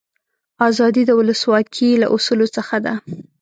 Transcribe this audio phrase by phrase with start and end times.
[0.67, 2.93] آزادي د ولسواکي له اصولو څخه ده.